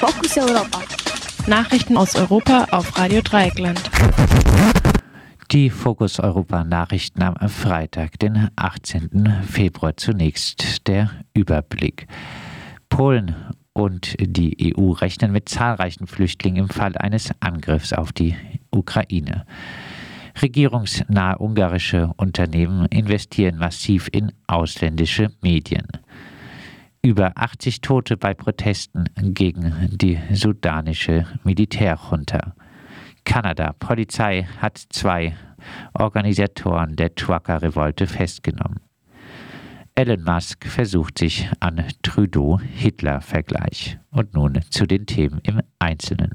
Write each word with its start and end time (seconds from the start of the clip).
Fokus 0.00 0.38
Europa. 0.38 0.80
Nachrichten 1.46 1.98
aus 1.98 2.16
Europa 2.16 2.68
auf 2.70 2.96
Radio 2.96 3.20
Dreieckland. 3.20 3.78
Die 5.50 5.68
Fokus 5.68 6.18
Europa 6.18 6.64
Nachrichten 6.64 7.22
am 7.22 7.36
Freitag, 7.50 8.18
den 8.18 8.48
18. 8.56 9.42
Februar. 9.46 9.98
Zunächst 9.98 10.88
der 10.88 11.10
Überblick. 11.34 12.06
Polen 12.88 13.36
und 13.74 14.14
die 14.18 14.74
EU 14.74 14.92
rechnen 14.92 15.32
mit 15.32 15.50
zahlreichen 15.50 16.06
Flüchtlingen 16.06 16.64
im 16.64 16.70
Fall 16.70 16.96
eines 16.96 17.32
Angriffs 17.40 17.92
auf 17.92 18.10
die 18.14 18.34
Ukraine. 18.70 19.44
Regierungsnahe 20.40 21.36
ungarische 21.38 22.14
Unternehmen 22.16 22.86
investieren 22.86 23.58
massiv 23.58 24.08
in 24.10 24.32
ausländische 24.46 25.30
Medien. 25.42 25.86
Über 27.02 27.32
80 27.34 27.80
Tote 27.80 28.18
bei 28.18 28.34
Protesten 28.34 29.06
gegen 29.16 29.88
die 29.90 30.18
sudanische 30.32 31.26
Militärjunta. 31.44 32.54
Kanada. 33.24 33.72
Polizei 33.72 34.46
hat 34.58 34.76
zwei 34.90 35.34
Organisatoren 35.94 36.96
der 36.96 37.14
Trucker-Revolte 37.14 38.06
festgenommen. 38.06 38.80
Elon 39.94 40.22
Musk 40.24 40.66
versucht 40.66 41.16
sich 41.16 41.48
an 41.60 41.82
Trudeau-Hitler-Vergleich. 42.02 43.98
Und 44.10 44.34
nun 44.34 44.60
zu 44.68 44.86
den 44.86 45.06
Themen 45.06 45.40
im 45.42 45.62
Einzelnen. 45.78 46.32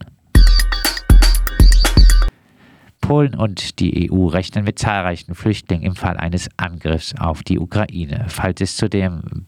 Polen 3.01 3.35
und 3.35 3.79
die 3.79 4.11
EU 4.11 4.25
rechnen 4.25 4.65
mit 4.65 4.79
zahlreichen 4.79 5.35
Flüchtlingen 5.35 5.85
im 5.85 5.95
Fall 5.95 6.17
eines 6.17 6.49
Angriffs 6.57 7.13
auf 7.19 7.43
die 7.43 7.59
Ukraine. 7.59 8.25
Falls 8.29 8.61
es 8.61 8.75
zu 8.77 8.89
dem 8.89 9.45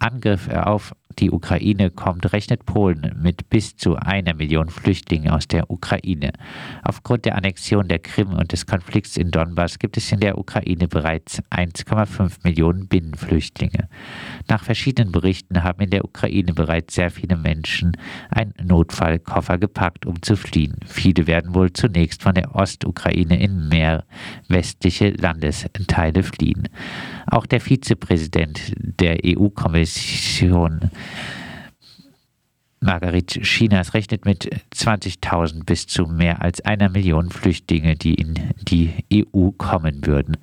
Angriff 0.00 0.48
auf 0.48 0.94
die 1.18 1.30
Ukraine 1.30 1.90
kommt, 1.90 2.32
rechnet 2.32 2.66
Polen 2.66 3.16
mit 3.20 3.48
bis 3.48 3.76
zu 3.76 3.96
einer 3.96 4.34
Million 4.34 4.68
Flüchtlingen 4.68 5.30
aus 5.30 5.48
der 5.48 5.70
Ukraine. 5.70 6.32
Aufgrund 6.82 7.24
der 7.24 7.36
Annexion 7.36 7.88
der 7.88 8.00
Krim 8.00 8.34
und 8.34 8.52
des 8.52 8.66
Konflikts 8.66 9.16
in 9.16 9.30
Donbass 9.30 9.78
gibt 9.78 9.96
es 9.96 10.12
in 10.12 10.20
der 10.20 10.36
Ukraine 10.38 10.88
bereits 10.88 11.42
1,5 11.50 12.44
Millionen 12.44 12.86
Binnenflüchtlinge. 12.88 13.88
Nach 14.48 14.62
verschiedenen 14.62 15.12
Berichten 15.12 15.62
haben 15.62 15.82
in 15.82 15.90
der 15.90 16.04
Ukraine 16.04 16.52
bereits 16.52 16.94
sehr 16.94 17.10
viele 17.10 17.36
Menschen 17.36 17.96
einen 18.30 18.54
Notfallkoffer 18.62 19.58
gepackt, 19.58 20.06
um 20.06 20.20
zu 20.22 20.36
fliehen. 20.36 20.76
Viele 20.84 21.26
werden 21.26 21.54
wohl 21.54 21.72
zunächst 21.72 22.22
von 22.22 22.34
der 22.34 22.54
Ostukraine 22.54 23.40
in 23.40 23.68
mehr 23.68 24.04
westliche 24.48 25.10
Landesteile 25.10 26.22
fliehen. 26.22 26.68
Auch 27.26 27.46
der 27.46 27.60
Vizepräsident 27.60 28.72
der 28.76 29.18
EU-Kommission 29.24 30.90
Margaret 32.80 33.26
Chinas 33.42 33.94
rechnet 33.94 34.24
mit 34.24 34.48
20.000 34.74 35.64
bis 35.64 35.86
zu 35.86 36.06
mehr 36.06 36.42
als 36.42 36.60
einer 36.60 36.88
Million 36.88 37.30
Flüchtlinge, 37.30 37.96
die 37.96 38.14
in 38.14 38.34
die 38.68 39.04
EU 39.12 39.50
kommen 39.50 40.06
würden. 40.06 40.36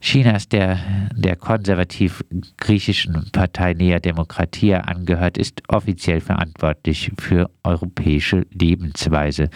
Chinas, 0.00 0.48
der 0.48 0.78
der 1.12 1.34
konservativ-griechischen 1.34 3.30
Partei 3.32 3.74
Nea 3.74 3.98
Demokratia 3.98 4.82
angehört, 4.82 5.36
ist 5.36 5.62
offiziell 5.68 6.20
verantwortlich 6.20 7.10
für 7.18 7.50
europäische 7.64 8.46
Lebensweise. 8.52 9.50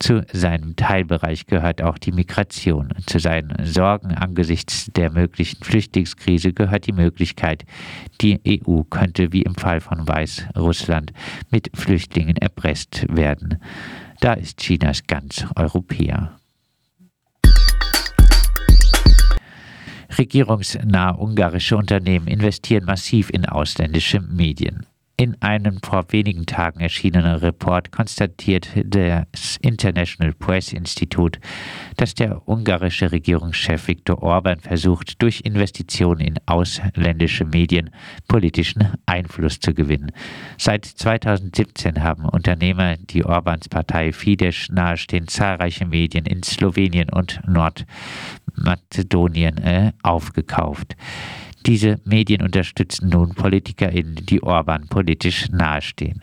Zu 0.00 0.24
seinem 0.32 0.76
Teilbereich 0.76 1.46
gehört 1.46 1.82
auch 1.82 1.98
die 1.98 2.12
Migration. 2.12 2.90
Zu 3.06 3.18
seinen 3.18 3.64
Sorgen 3.64 4.12
angesichts 4.14 4.90
der 4.94 5.10
möglichen 5.10 5.64
Flüchtlingskrise 5.64 6.52
gehört 6.52 6.86
die 6.86 6.92
Möglichkeit, 6.92 7.64
die 8.20 8.40
EU 8.46 8.82
könnte 8.82 9.32
wie 9.32 9.42
im 9.42 9.56
Fall 9.56 9.80
von 9.80 10.06
Weißrussland 10.06 11.12
mit 11.50 11.70
Flüchtlingen 11.74 12.36
erpresst 12.36 13.06
werden. 13.08 13.60
Da 14.20 14.34
ist 14.34 14.58
Chinas 14.58 15.04
ganz 15.06 15.44
Europäer. 15.56 16.38
Regierungsnahe 20.16 21.16
ungarische 21.16 21.76
Unternehmen 21.76 22.28
investieren 22.28 22.84
massiv 22.84 23.30
in 23.30 23.46
ausländische 23.46 24.20
Medien. 24.20 24.86
In 25.20 25.36
einem 25.42 25.80
vor 25.82 26.04
wenigen 26.12 26.46
Tagen 26.46 26.78
erschienenen 26.78 27.34
Report 27.34 27.90
konstatiert 27.90 28.68
das 28.84 29.56
International 29.60 30.32
Press 30.32 30.72
Institute, 30.72 31.40
dass 31.96 32.14
der 32.14 32.48
ungarische 32.48 33.10
Regierungschef 33.10 33.88
Viktor 33.88 34.22
Orban 34.22 34.60
versucht, 34.60 35.20
durch 35.20 35.40
Investitionen 35.40 36.20
in 36.20 36.36
ausländische 36.46 37.44
Medien 37.44 37.90
politischen 38.28 38.92
Einfluss 39.06 39.58
zu 39.58 39.74
gewinnen. 39.74 40.12
Seit 40.56 40.84
2017 40.84 42.00
haben 42.00 42.24
Unternehmer, 42.24 42.96
die 42.96 43.24
Orbans 43.24 43.68
Partei 43.68 44.12
Fidesz 44.12 44.68
nahestehen, 44.70 45.26
zahlreiche 45.26 45.84
Medien 45.84 46.26
in 46.26 46.44
Slowenien 46.44 47.10
und 47.10 47.40
Nordmazedonien 47.44 49.58
äh, 49.58 49.90
aufgekauft. 50.04 50.94
Diese 51.68 52.00
Medien 52.06 52.40
unterstützen 52.40 53.10
nun 53.10 53.34
PolitikerInnen, 53.34 54.14
die 54.24 54.42
Orban 54.42 54.88
politisch 54.88 55.50
nahestehen. 55.50 56.22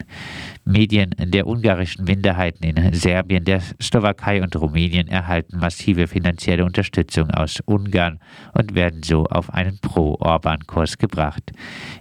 Medien 0.63 1.11
der 1.19 1.45
ungarischen 1.45 2.05
Minderheiten 2.05 2.63
in 2.63 2.93
Serbien, 2.95 3.45
der 3.45 3.61
Slowakei 3.79 4.41
und 4.41 4.55
Rumänien 4.55 5.07
erhalten 5.07 5.59
massive 5.59 6.07
finanzielle 6.07 6.65
Unterstützung 6.65 7.29
aus 7.29 7.59
Ungarn 7.65 8.17
und 8.55 8.73
werden 8.73 9.03
so 9.03 9.25
auf 9.25 9.53
einen 9.53 9.77
Pro-Orban-Kurs 9.77 10.97
gebracht. 10.97 11.51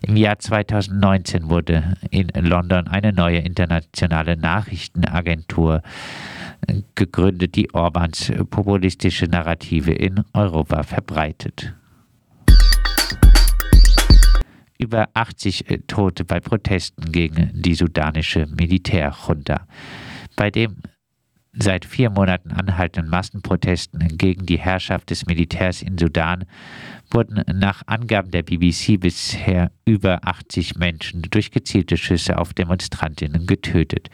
Im 0.01 0.17
Jahr 0.17 0.39
2019 0.39 1.51
wurde 1.51 1.99
in 2.11 2.29
London 2.29 2.89
eine 2.89 3.13
neue 3.13 3.41
internationale 3.41 4.39
Nachrichtenagentur 4.39 5.83
gegründet, 6.95 7.57
die 7.57 7.75
Orbans 7.75 8.33
populistische 8.49 9.27
Narrative 9.27 9.93
in 9.93 10.25
Europa 10.33 10.83
verbreitet 10.83 11.75
über 14.85 15.09
80 15.15 15.71
äh, 15.71 15.79
Tote 15.87 16.25
bei 16.25 16.41
Protesten 16.41 17.11
gegen 17.11 17.51
die 17.55 17.75
sudanische 17.75 18.47
Militärjunta. 18.47 19.67
Bei 20.37 20.51
dem 20.51 20.77
seit 21.55 21.85
vier 21.87 22.11
Monaten 22.11 22.51
anhaltenden 22.51 23.11
Massenprotesten 23.11 24.19
gegen 24.19 24.45
die 24.45 24.59
Herrschaft 24.59 25.11
des 25.11 25.27
Militärs 25.27 25.83
in 25.83 25.97
Sudan 25.97 26.45
wurden 27.11 27.43
nach 27.53 27.83
Angaben 27.87 28.31
der 28.31 28.43
BBC 28.43 29.01
bisher 29.01 29.71
über 29.87 30.21
80 30.27 30.77
Menschen 30.77 31.23
durch 31.31 31.51
gezielte 31.51 31.97
Schüsse 31.97 32.39
auf 32.39 32.55
Demonstrantinnen 32.55 33.47
getötet. 33.47 34.09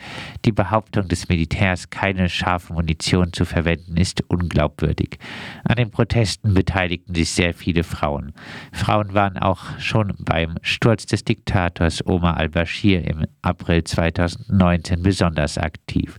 Die 0.44 0.52
Behauptung 0.52 1.08
des 1.08 1.28
Militärs, 1.28 1.90
keine 1.90 2.28
scharfe 2.28 2.72
Munition 2.72 3.32
zu 3.32 3.44
verwenden, 3.44 3.96
ist 3.96 4.22
unglaubwürdig. 4.28 5.18
An 5.64 5.76
den 5.76 5.90
Protesten 5.90 6.54
beteiligten 6.54 7.14
sich 7.14 7.30
sehr 7.30 7.54
viele 7.54 7.84
Frauen. 7.84 8.32
Frauen 8.72 9.14
waren 9.14 9.38
auch 9.38 9.78
schon 9.78 10.14
beim 10.18 10.56
Sturz 10.62 11.06
des 11.06 11.24
Diktators 11.24 12.04
Omar 12.06 12.36
al-Bashir 12.36 13.06
im 13.06 13.26
April 13.42 13.84
2019 13.84 15.02
besonders 15.02 15.56
aktiv. 15.56 16.18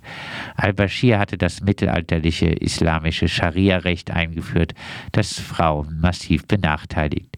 Al-Bashir 0.55 1.19
hatte 1.19 1.37
das 1.37 1.61
mittelalterliche 1.61 2.47
islamische 2.47 3.27
Scharia-Recht 3.27 4.11
eingeführt, 4.11 4.73
das 5.11 5.39
Frauen 5.39 5.99
massiv 5.99 6.47
benachteiligt. 6.47 7.30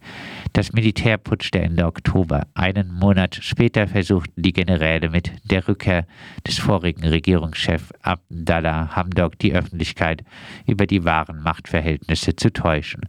Das 0.53 0.71
Militär 0.71 1.17
putschte 1.17 1.59
Ende 1.59 1.85
Oktober. 1.85 2.47
Einen 2.53 2.93
Monat 2.93 3.39
später 3.41 3.87
versuchten 3.87 4.41
die 4.41 4.53
Generäle 4.53 5.09
mit 5.09 5.31
der 5.43 5.67
Rückkehr 5.67 6.05
des 6.47 6.59
vorigen 6.59 7.03
Regierungschefs 7.05 7.91
Abdallah 8.01 8.95
Hamdok 8.95 9.39
die 9.39 9.53
Öffentlichkeit 9.53 10.23
über 10.67 10.85
die 10.85 11.05
wahren 11.05 11.41
Machtverhältnisse 11.41 12.35
zu 12.35 12.53
täuschen. 12.53 13.01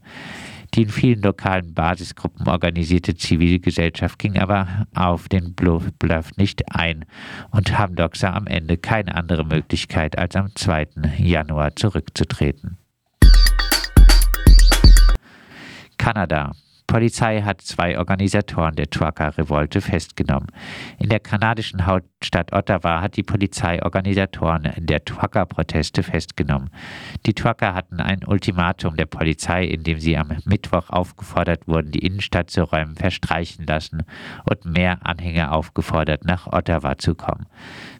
Die 0.74 0.82
in 0.82 0.88
vielen 0.88 1.22
lokalen 1.22 1.72
Basisgruppen 1.72 2.48
organisierte 2.48 3.14
Zivilgesellschaft 3.14 4.18
ging 4.18 4.38
aber 4.38 4.86
auf 4.94 5.28
den 5.28 5.54
Bluff 5.54 5.92
nicht 6.36 6.74
ein 6.74 7.04
und 7.50 7.78
Hamdok 7.78 8.16
sah 8.16 8.32
am 8.32 8.48
Ende 8.48 8.76
keine 8.76 9.14
andere 9.14 9.44
Möglichkeit, 9.44 10.18
als 10.18 10.34
am 10.34 10.48
2. 10.54 10.88
Januar 11.18 11.76
zurückzutreten. 11.76 12.78
Kanada. 15.96 16.52
Polizei 16.94 17.42
hat 17.42 17.60
zwei 17.60 17.98
Organisatoren 17.98 18.76
der 18.76 18.88
Trucker-Revolte 18.88 19.80
festgenommen. 19.80 20.46
In 21.00 21.08
der 21.08 21.18
kanadischen 21.18 21.86
Hauptstadt 21.86 22.52
Ottawa 22.52 23.00
hat 23.00 23.16
die 23.16 23.24
Polizei 23.24 23.82
Organisatoren 23.82 24.70
der 24.76 25.04
Trucker-Proteste 25.04 26.04
festgenommen. 26.04 26.70
Die 27.26 27.34
Trucker 27.34 27.74
hatten 27.74 27.98
ein 27.98 28.20
Ultimatum 28.24 28.94
der 28.94 29.06
Polizei, 29.06 29.64
in 29.64 29.82
dem 29.82 29.98
sie 29.98 30.16
am 30.16 30.36
Mittwoch 30.44 30.88
aufgefordert 30.88 31.66
wurden, 31.66 31.90
die 31.90 32.06
Innenstadt 32.06 32.50
zu 32.50 32.62
räumen, 32.62 32.94
verstreichen 32.94 33.66
lassen 33.66 34.04
und 34.48 34.64
mehr 34.64 35.04
Anhänger 35.04 35.50
aufgefordert, 35.50 36.24
nach 36.24 36.46
Ottawa 36.46 36.96
zu 36.96 37.16
kommen. 37.16 37.46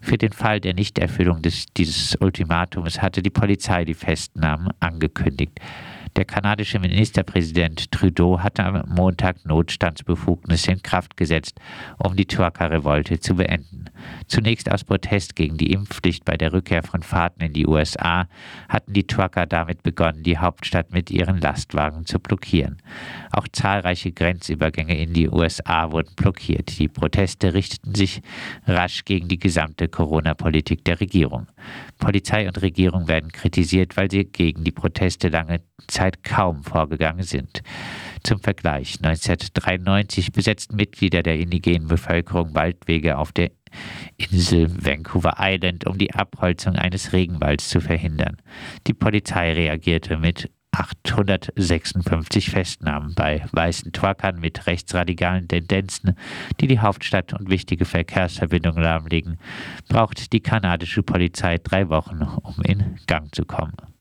Für 0.01 0.17
den 0.17 0.31
Fall 0.31 0.61
der 0.61 0.73
Nichterfüllung 0.73 1.41
des, 1.41 1.65
dieses 1.75 2.15
Ultimatums 2.21 3.01
hatte 3.01 3.21
die 3.21 3.29
Polizei 3.29 3.83
die 3.83 3.93
Festnahmen 3.93 4.69
angekündigt. 4.79 5.59
Der 6.15 6.23
kanadische 6.23 6.79
Ministerpräsident 6.79 7.91
Trudeau 7.91 8.39
hatte 8.39 8.63
am 8.63 8.83
Montag 8.87 9.45
Notstandsbefugnisse 9.45 10.71
in 10.71 10.81
Kraft 10.81 11.17
gesetzt, 11.17 11.59
um 11.97 12.15
die 12.15 12.25
Trucker-Revolte 12.25 13.19
zu 13.19 13.35
beenden. 13.35 13.85
Zunächst 14.27 14.71
aus 14.71 14.85
Protest 14.85 15.35
gegen 15.35 15.57
die 15.57 15.73
Impfpflicht 15.73 16.23
bei 16.23 16.37
der 16.37 16.53
Rückkehr 16.53 16.83
von 16.83 17.03
Fahrten 17.03 17.43
in 17.43 17.51
die 17.51 17.67
USA 17.67 18.29
hatten 18.69 18.93
die 18.93 19.05
Trucker 19.05 19.45
damit 19.45 19.83
begonnen, 19.83 20.23
die 20.23 20.37
Hauptstadt 20.37 20.93
mit 20.93 21.11
ihren 21.11 21.41
Lastwagen 21.41 22.05
zu 22.05 22.19
blockieren. 22.19 22.77
Auch 23.31 23.49
zahlreiche 23.51 24.13
Grenzübergänge 24.13 24.97
in 24.97 25.11
die 25.11 25.29
USA 25.29 25.91
wurden 25.91 26.15
blockiert. 26.15 26.79
Die 26.79 26.87
Proteste 26.87 27.53
richteten 27.53 27.93
sich 27.93 28.21
rasch 28.65 29.03
gegen 29.03 29.27
die 29.27 29.39
gesamte 29.39 29.89
Corona-Politik 29.89 30.85
der 30.85 31.01
Regierung. 31.01 31.47
Polizei 31.97 32.47
und 32.47 32.61
Regierung 32.61 33.09
werden 33.09 33.33
kritisiert, 33.33 33.97
weil 33.97 34.09
sie 34.09 34.23
gegen 34.23 34.63
die 34.63 34.71
Proteste 34.71 35.27
lange 35.27 35.59
Zeit 35.87 36.04
kaum 36.11 36.63
vorgegangen 36.63 37.23
sind. 37.23 37.61
Zum 38.23 38.39
Vergleich, 38.39 38.97
1993 39.03 40.31
besetzten 40.31 40.75
Mitglieder 40.75 41.21
der 41.21 41.37
indigenen 41.37 41.87
Bevölkerung 41.87 42.55
Waldwege 42.55 43.17
auf 43.17 43.31
der 43.31 43.51
Insel 44.17 44.69
Vancouver 44.83 45.35
Island, 45.39 45.85
um 45.85 45.97
die 45.97 46.13
Abholzung 46.13 46.75
eines 46.75 47.13
Regenwalds 47.13 47.69
zu 47.69 47.81
verhindern. 47.81 48.37
Die 48.87 48.93
Polizei 48.93 49.53
reagierte 49.53 50.17
mit 50.17 50.49
856 50.75 52.49
Festnahmen 52.49 53.13
bei 53.15 53.45
weißen 53.51 53.93
Twackern 53.93 54.39
mit 54.39 54.67
rechtsradikalen 54.67 55.47
Tendenzen, 55.47 56.17
die 56.59 56.67
die 56.67 56.79
Hauptstadt 56.79 57.33
und 57.33 57.49
wichtige 57.49 57.85
Verkehrsverbindungen 57.85 58.83
lahmlegen, 58.83 59.39
braucht 59.87 60.33
die 60.33 60.41
kanadische 60.41 61.01
Polizei 61.01 61.57
drei 61.59 61.89
Wochen, 61.89 62.21
um 62.21 62.61
in 62.63 62.99
Gang 63.07 63.33
zu 63.33 63.45
kommen. 63.45 63.94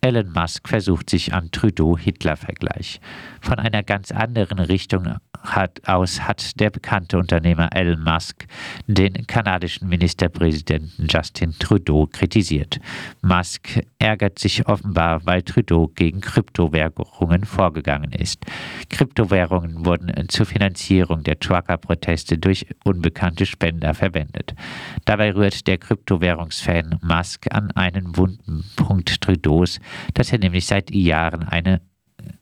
Elon 0.00 0.32
Musk 0.32 0.68
versucht 0.68 1.10
sich 1.10 1.34
am 1.34 1.50
Trudeau-Hitler-Vergleich. 1.50 3.00
Von 3.40 3.58
einer 3.58 3.82
ganz 3.82 4.12
anderen 4.12 4.58
Richtung 4.58 5.16
hat, 5.54 5.86
aus 5.86 6.20
hat 6.20 6.58
der 6.60 6.70
bekannte 6.70 7.18
Unternehmer 7.18 7.68
Elon 7.74 8.02
Musk 8.02 8.46
den 8.86 9.26
kanadischen 9.26 9.88
Ministerpräsidenten 9.88 11.06
Justin 11.08 11.54
Trudeau 11.58 12.06
kritisiert. 12.06 12.78
Musk 13.22 13.80
ärgert 13.98 14.38
sich 14.38 14.66
offenbar, 14.66 15.24
weil 15.26 15.42
Trudeau 15.42 15.88
gegen 15.88 16.20
Kryptowährungen 16.20 17.44
vorgegangen 17.44 18.12
ist. 18.12 18.44
Kryptowährungen 18.90 19.84
wurden 19.84 20.28
zur 20.28 20.46
Finanzierung 20.46 21.22
der 21.22 21.38
Trucker-Proteste 21.38 22.38
durch 22.38 22.66
unbekannte 22.84 23.46
Spender 23.46 23.94
verwendet. 23.94 24.54
Dabei 25.04 25.34
rührt 25.34 25.66
der 25.66 25.78
Kryptowährungsfan 25.78 26.98
Musk 27.02 27.46
an 27.50 27.70
einen 27.72 28.16
wunden 28.16 28.64
Punkt 28.76 29.20
Trudeaus, 29.20 29.80
dass 30.14 30.32
er 30.32 30.38
nämlich 30.38 30.66
seit 30.66 30.90
Jahren 30.90 31.42
eine 31.42 31.80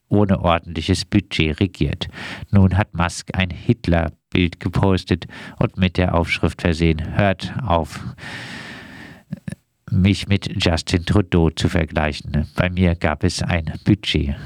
ohne 0.09 0.41
ordentliches 0.41 1.05
Budget 1.05 1.61
regiert. 1.61 2.09
Nun 2.51 2.77
hat 2.77 2.95
Musk 2.95 3.31
ein 3.35 3.51
Hitler-Bild 3.51 4.61
gepostet 4.61 5.27
und 5.59 5.77
mit 5.77 5.97
der 5.97 6.15
Aufschrift 6.15 6.63
versehen, 6.63 7.17
hört 7.17 7.55
auf, 7.65 8.01
mich 9.91 10.29
mit 10.29 10.65
Justin 10.65 11.05
Trudeau 11.05 11.51
zu 11.51 11.69
vergleichen. 11.69 12.47
Bei 12.57 12.71
mir 12.71 12.95
gab 12.95 13.25
es 13.25 13.43
ein 13.43 13.73
Budget. 13.85 14.37